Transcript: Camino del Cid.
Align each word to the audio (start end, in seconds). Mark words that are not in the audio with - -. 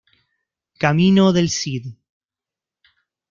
Camino 0.83 1.31
del 1.31 1.51
Cid. 1.51 1.85